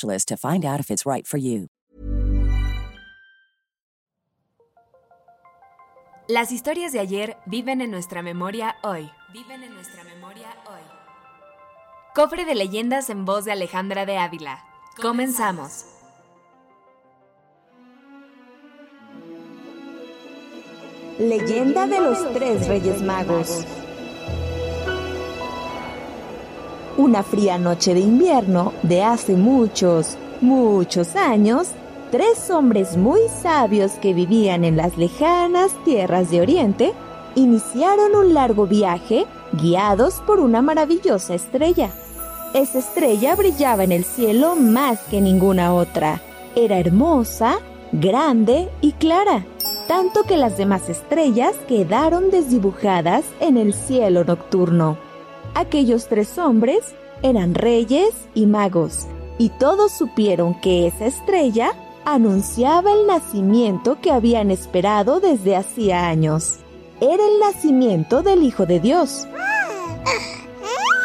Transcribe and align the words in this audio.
to 0.00 0.36
find 0.36 0.64
out 0.64 0.80
if 0.80 0.90
it's 0.90 1.06
right 1.06 1.26
for 1.26 1.38
you. 1.38 1.68
Las 6.28 6.52
historias 6.52 6.92
de 6.92 7.00
ayer 7.00 7.36
viven 7.46 7.80
en 7.80 7.90
nuestra 7.90 8.22
memoria 8.22 8.76
hoy. 8.82 9.10
Viven 9.32 9.62
en 9.64 9.74
nuestra 9.74 10.04
memoria 10.04 10.48
hoy. 10.66 10.80
Cofre 12.14 12.44
de 12.44 12.54
leyendas 12.54 13.10
en 13.10 13.24
voz 13.24 13.44
de 13.44 13.52
Alejandra 13.52 14.06
de 14.06 14.18
Ávila. 14.18 14.64
Comenzamos. 15.00 15.84
Leyenda 21.18 21.86
de 21.86 22.00
los 22.00 22.32
tres 22.32 22.68
Reyes 22.68 23.02
Magos. 23.02 23.66
Una 26.98 27.22
fría 27.22 27.56
noche 27.56 27.94
de 27.94 28.00
invierno 28.00 28.74
de 28.82 29.02
hace 29.02 29.34
muchos, 29.34 30.18
muchos 30.42 31.16
años, 31.16 31.68
tres 32.10 32.50
hombres 32.50 32.98
muy 32.98 33.20
sabios 33.42 33.92
que 33.92 34.12
vivían 34.12 34.62
en 34.62 34.76
las 34.76 34.98
lejanas 34.98 35.72
tierras 35.84 36.30
de 36.30 36.42
Oriente 36.42 36.92
iniciaron 37.34 38.14
un 38.14 38.34
largo 38.34 38.66
viaje 38.66 39.24
guiados 39.52 40.22
por 40.26 40.38
una 40.38 40.60
maravillosa 40.60 41.34
estrella. 41.34 41.90
Esa 42.52 42.80
estrella 42.80 43.34
brillaba 43.36 43.84
en 43.84 43.92
el 43.92 44.04
cielo 44.04 44.54
más 44.54 45.00
que 45.10 45.22
ninguna 45.22 45.72
otra. 45.72 46.20
Era 46.54 46.78
hermosa, 46.78 47.58
grande 47.92 48.68
y 48.82 48.92
clara, 48.92 49.46
tanto 49.88 50.24
que 50.24 50.36
las 50.36 50.58
demás 50.58 50.90
estrellas 50.90 51.54
quedaron 51.66 52.30
desdibujadas 52.30 53.24
en 53.40 53.56
el 53.56 53.72
cielo 53.72 54.24
nocturno. 54.24 54.98
Aquellos 55.54 56.08
tres 56.08 56.38
hombres 56.38 56.94
eran 57.22 57.54
reyes 57.54 58.14
y 58.34 58.46
magos, 58.46 59.06
y 59.38 59.50
todos 59.50 59.92
supieron 59.92 60.60
que 60.60 60.86
esa 60.86 61.06
estrella 61.06 61.74
anunciaba 62.04 62.92
el 62.92 63.06
nacimiento 63.06 64.00
que 64.00 64.10
habían 64.10 64.50
esperado 64.50 65.20
desde 65.20 65.56
hacía 65.56 66.08
años. 66.08 66.58
Era 67.00 67.24
el 67.26 67.38
nacimiento 67.40 68.22
del 68.22 68.42
Hijo 68.44 68.66
de 68.66 68.80
Dios. 68.80 69.26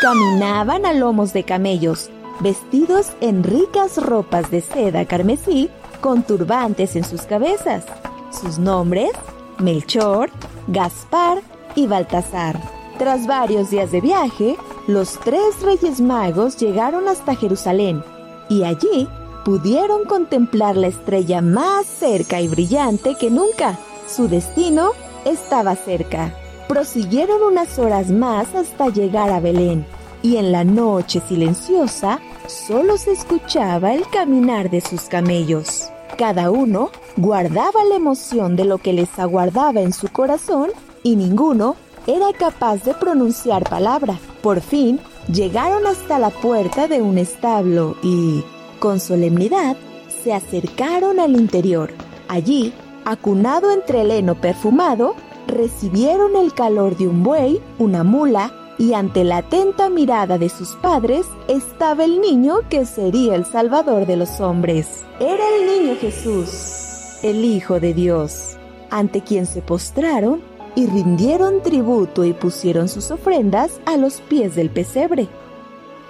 Caminaban 0.00 0.86
a 0.86 0.92
lomos 0.92 1.32
de 1.32 1.42
camellos, 1.42 2.10
vestidos 2.40 3.12
en 3.20 3.42
ricas 3.42 3.96
ropas 3.96 4.50
de 4.50 4.60
seda 4.60 5.06
carmesí, 5.06 5.70
con 6.00 6.22
turbantes 6.22 6.96
en 6.96 7.04
sus 7.04 7.22
cabezas. 7.22 7.84
Sus 8.30 8.58
nombres, 8.58 9.10
Melchor, 9.58 10.30
Gaspar 10.68 11.40
y 11.74 11.86
Baltasar. 11.86 12.75
Tras 12.98 13.26
varios 13.26 13.68
días 13.68 13.92
de 13.92 14.00
viaje, 14.00 14.56
los 14.86 15.20
tres 15.20 15.60
reyes 15.62 16.00
magos 16.00 16.56
llegaron 16.56 17.08
hasta 17.08 17.34
Jerusalén 17.34 18.02
y 18.48 18.64
allí 18.64 19.06
pudieron 19.44 20.06
contemplar 20.06 20.76
la 20.76 20.86
estrella 20.86 21.42
más 21.42 21.84
cerca 21.86 22.40
y 22.40 22.48
brillante 22.48 23.14
que 23.20 23.30
nunca. 23.30 23.78
Su 24.08 24.28
destino 24.28 24.92
estaba 25.26 25.76
cerca. 25.76 26.34
Prosiguieron 26.68 27.42
unas 27.42 27.78
horas 27.78 28.10
más 28.10 28.54
hasta 28.54 28.88
llegar 28.88 29.30
a 29.30 29.40
Belén 29.40 29.84
y 30.22 30.38
en 30.38 30.50
la 30.50 30.64
noche 30.64 31.20
silenciosa 31.28 32.18
solo 32.46 32.96
se 32.96 33.12
escuchaba 33.12 33.92
el 33.92 34.08
caminar 34.08 34.70
de 34.70 34.80
sus 34.80 35.02
camellos. 35.02 35.90
Cada 36.16 36.50
uno 36.50 36.90
guardaba 37.18 37.84
la 37.88 37.96
emoción 37.96 38.56
de 38.56 38.64
lo 38.64 38.78
que 38.78 38.94
les 38.94 39.18
aguardaba 39.18 39.82
en 39.82 39.92
su 39.92 40.08
corazón 40.08 40.70
y 41.02 41.14
ninguno 41.14 41.76
era 42.06 42.32
capaz 42.38 42.84
de 42.84 42.94
pronunciar 42.94 43.68
palabra. 43.68 44.18
Por 44.42 44.60
fin 44.60 45.00
llegaron 45.32 45.86
hasta 45.86 46.18
la 46.18 46.30
puerta 46.30 46.88
de 46.88 47.02
un 47.02 47.18
establo 47.18 47.96
y, 48.02 48.42
con 48.78 49.00
solemnidad, 49.00 49.76
se 50.22 50.32
acercaron 50.32 51.20
al 51.20 51.36
interior. 51.36 51.92
Allí, 52.28 52.72
acunado 53.04 53.72
entre 53.72 54.02
el 54.02 54.10
heno 54.10 54.34
perfumado, 54.34 55.14
recibieron 55.46 56.36
el 56.36 56.52
calor 56.52 56.96
de 56.96 57.08
un 57.08 57.22
buey, 57.22 57.60
una 57.78 58.04
mula, 58.04 58.52
y 58.78 58.92
ante 58.92 59.24
la 59.24 59.38
atenta 59.38 59.88
mirada 59.88 60.36
de 60.36 60.48
sus 60.48 60.70
padres 60.76 61.26
estaba 61.48 62.04
el 62.04 62.20
niño 62.20 62.56
que 62.68 62.84
sería 62.84 63.34
el 63.34 63.46
Salvador 63.46 64.06
de 64.06 64.16
los 64.16 64.40
hombres. 64.40 65.02
Era 65.18 65.44
el 65.56 65.66
niño 65.66 65.96
Jesús, 65.98 67.18
el 67.22 67.44
Hijo 67.44 67.80
de 67.80 67.94
Dios, 67.94 68.56
ante 68.90 69.22
quien 69.22 69.46
se 69.46 69.62
postraron 69.62 70.42
y 70.76 70.86
rindieron 70.86 71.62
tributo 71.62 72.24
y 72.24 72.34
pusieron 72.34 72.88
sus 72.88 73.10
ofrendas 73.10 73.80
a 73.86 73.96
los 73.96 74.20
pies 74.20 74.54
del 74.54 74.70
pesebre. 74.70 75.26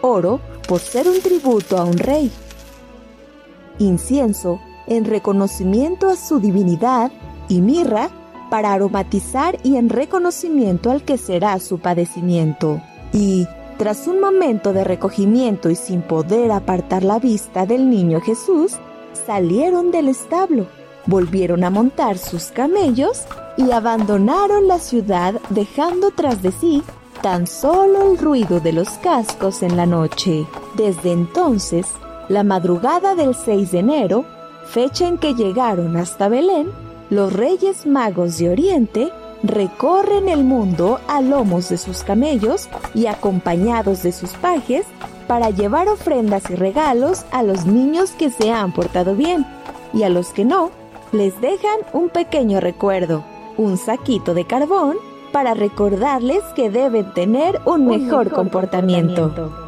Oro 0.03 0.41
por 0.69 0.81
ser 0.81 1.09
un 1.09 1.21
tributo 1.23 1.79
a 1.79 1.85
un 1.85 1.97
rey. 1.97 2.31
Incienso 3.79 4.61
en 4.87 5.05
reconocimiento 5.05 6.11
a 6.11 6.17
su 6.17 6.41
divinidad 6.41 7.11
y 7.49 7.61
mirra 7.61 8.11
para 8.51 8.73
aromatizar 8.73 9.59
y 9.63 9.77
en 9.77 9.89
reconocimiento 9.89 10.91
al 10.91 11.03
que 11.03 11.17
será 11.17 11.59
su 11.61 11.79
padecimiento. 11.79 12.81
Y, 13.13 13.47
tras 13.79 14.07
un 14.07 14.21
momento 14.21 14.73
de 14.73 14.85
recogimiento 14.85 15.71
y 15.71 15.77
sin 15.77 16.03
poder 16.03 16.51
apartar 16.51 17.05
la 17.05 17.19
vista 17.19 17.67
del 17.67 17.89
niño 17.91 18.21
Jesús, 18.21 18.79
salieron 19.27 19.91
del 19.91 20.09
establo, 20.09 20.67
volvieron 21.07 21.65
a 21.65 21.71
montar 21.71 22.19
sus 22.19 22.47
camellos 22.47 23.25
y 23.57 23.71
abandonaron 23.71 24.69
la 24.69 24.79
ciudad 24.79 25.35
dejando 25.51 26.11
tras 26.11 26.43
de 26.43 26.53
sí 26.53 26.83
tan 27.23 27.47
solo 27.47 28.13
el 28.13 28.19
ruido 28.19 28.61
de 28.61 28.73
los 28.73 28.89
cascos 28.99 29.63
en 29.63 29.77
la 29.77 29.87
noche. 29.87 30.47
Desde 30.75 31.13
entonces, 31.13 31.87
la 32.29 32.45
madrugada 32.45 33.15
del 33.15 33.35
6 33.35 33.73
de 33.73 33.79
enero, 33.79 34.25
fecha 34.67 35.09
en 35.09 35.19
que 35.19 35.35
llegaron 35.35 35.97
hasta 35.97 36.29
Belén, 36.29 36.71
los 37.11 37.33
reyes 37.33 37.87
magos 37.87 38.39
de 38.39 38.51
Oriente 38.51 39.13
recorren 39.43 40.29
el 40.29 40.45
mundo 40.45 40.99
a 41.09 41.21
lomos 41.21 41.69
de 41.69 41.79
sus 41.79 42.03
camellos 42.03 42.69
y 42.95 43.07
acompañados 43.07 44.03
de 44.03 44.13
sus 44.13 44.31
pajes 44.31 44.87
para 45.27 45.51
llevar 45.51 45.89
ofrendas 45.89 46.51
y 46.51 46.55
regalos 46.55 47.25
a 47.33 47.43
los 47.43 47.67
niños 47.67 48.11
que 48.13 48.31
se 48.31 48.51
han 48.51 48.73
portado 48.73 49.15
bien 49.15 49.47
y 49.93 50.03
a 50.03 50.09
los 50.09 50.29
que 50.29 50.45
no, 50.45 50.71
les 51.13 51.41
dejan 51.41 51.81
un 51.93 52.09
pequeño 52.09 52.61
recuerdo, 52.61 53.25
un 53.57 53.77
saquito 53.77 54.35
de 54.35 54.47
carbón 54.47 54.97
para 55.33 55.55
recordarles 55.55 56.43
que 56.55 56.71
deben 56.71 57.13
tener 57.13 57.61
un, 57.65 57.87
mejor, 57.87 58.31
comportamiento. 58.31 59.67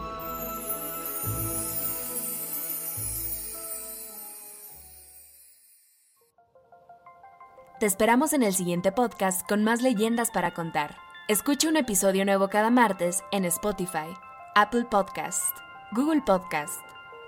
Te 7.79 7.87
esperamos 7.87 8.33
en 8.33 8.43
el 8.43 8.55
siguiente 8.55 8.91
podcast 8.91 9.49
con 9.49 9.63
más 9.63 9.83
leyendas 9.83 10.33
para 10.33 10.53
contar. 10.53 10.97
Escucha 11.29 11.69
un 11.69 11.77
episodio 11.77 12.25
nuevo 12.25 12.49
cada 12.49 12.71
martes 12.71 13.23
en 13.31 13.45
Spotify, 13.45 14.09
Apple 14.57 14.87
Podcast, 14.91 15.57
Google 15.93 16.23
Podcast, 16.23 16.81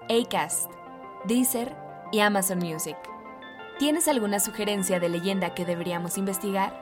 Acast, 0.08 0.68
Deezer 1.26 1.76
y 2.10 2.18
Amazon 2.18 2.58
Music. 2.58 2.96
¿Tienes 3.80 4.06
alguna 4.08 4.40
sugerencia 4.40 5.00
de 5.00 5.08
leyenda 5.08 5.54
que 5.54 5.64
deberíamos 5.64 6.18
investigar? 6.18 6.78